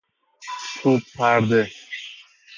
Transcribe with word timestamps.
چوب 0.73 1.01
پرده 1.15 1.71